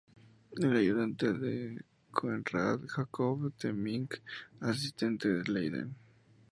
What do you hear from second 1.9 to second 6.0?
Coenraad Jacob Temminck asistente en Leiden.